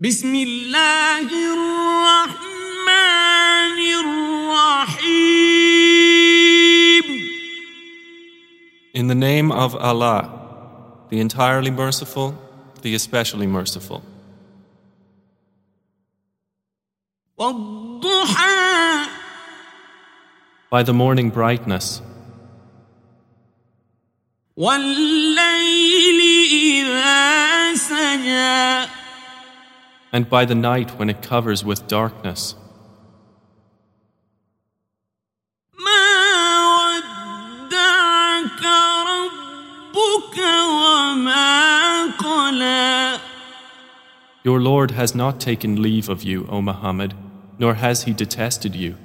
بسم 0.00 0.34
الله 0.34 1.28
الرحمن 1.52 2.90
الرحيم 4.00 5.40
In 8.94 9.06
the 9.08 9.14
name 9.14 9.52
of 9.52 9.76
Allah, 9.76 10.30
the 11.10 11.20
entirely 11.20 11.70
merciful, 11.70 12.34
the 12.80 12.94
especially 12.94 13.46
merciful. 13.46 14.02
والضحى 17.38 19.06
By 20.70 20.82
the 20.82 20.94
morning 20.94 21.28
brightness, 21.28 22.00
and 30.12 30.28
by 30.28 30.44
the 30.44 30.54
night 30.54 30.98
when 30.98 31.08
it 31.10 31.22
covers 31.22 31.64
with 31.64 31.86
darkness. 31.86 32.54
Your 44.42 44.60
Lord 44.60 44.92
has 44.92 45.14
not 45.14 45.38
taken 45.38 45.82
leave 45.82 46.08
of 46.08 46.22
you, 46.22 46.46
O 46.48 46.62
Muhammad, 46.62 47.14
nor 47.58 47.74
has 47.74 48.04
he 48.04 48.14
detested 48.14 48.74
you. 48.74 48.96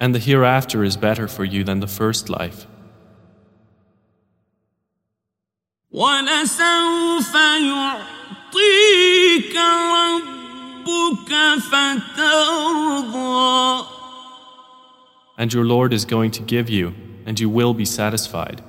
And 0.00 0.14
the 0.14 0.18
hereafter 0.18 0.84
is 0.84 0.96
better 0.96 1.26
for 1.28 1.44
you 1.44 1.64
than 1.64 1.80
the 1.80 1.86
first 1.86 2.28
life. 2.28 2.66
ولسوف 5.90 7.34
يعطيك 7.60 9.56
ربك 9.96 11.32
فترضى 11.70 13.16
And 15.38 15.52
your 15.52 15.64
Lord 15.64 15.92
is 15.92 16.04
going 16.06 16.30
to 16.32 16.42
give 16.42 16.70
you, 16.70 16.94
and 17.26 17.38
you 17.38 17.50
will 17.50 17.74
be 17.74 17.84
satisfied. 17.84 18.62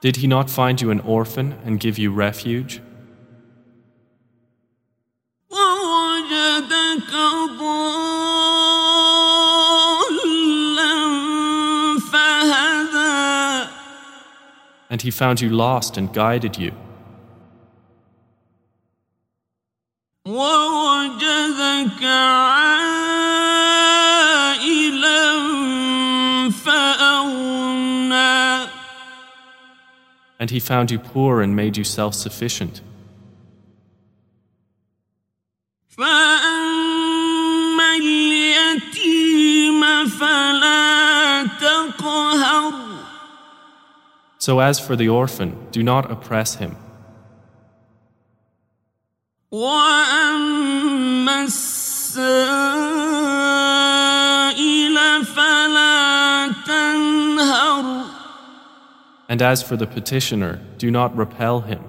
Did 0.00 0.16
he 0.16 0.26
not 0.26 0.50
find 0.50 0.80
you 0.80 0.90
an 0.90 1.00
orphan 1.00 1.58
and 1.64 1.78
give 1.78 1.96
you 1.98 2.10
refuge? 2.12 2.80
ووجدك 5.50 7.12
ضالا 7.58 8.02
فهدى 12.12 13.68
And 14.90 15.00
he 15.02 15.10
found 15.10 15.40
you 15.40 15.48
lost 15.50 15.96
and 15.96 16.12
guided 16.12 16.58
you. 16.58 16.72
ووجدك 20.26 22.02
عائلا 22.04 22.95
And 30.38 30.50
he 30.50 30.60
found 30.60 30.90
you 30.90 30.98
poor 30.98 31.40
and 31.40 31.54
made 31.54 31.76
you 31.76 31.84
self 31.84 32.14
sufficient. 32.14 32.80
فأما 35.96 37.96
اليتيم 37.96 40.06
فلا 40.06 41.46
تقهر 41.60 42.72
So 44.38 44.58
as 44.58 44.80
for 44.80 44.96
the 44.96 45.08
orphan, 45.08 45.68
do 45.70 45.84
not 45.84 46.10
oppress 46.10 46.56
him. 46.56 46.74
وأما 49.52 51.44
السائل 51.44 52.75
And 59.29 59.41
as 59.41 59.61
for 59.61 59.75
the 59.75 59.87
petitioner, 59.87 60.61
do 60.77 60.89
not 60.89 61.15
repel 61.15 61.61
him. 61.61 61.83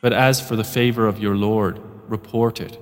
But 0.00 0.12
as 0.12 0.40
for 0.40 0.56
the 0.56 0.64
favor 0.64 1.06
of 1.06 1.18
your 1.18 1.36
Lord, 1.36 1.80
report 2.08 2.60
it. 2.60 2.78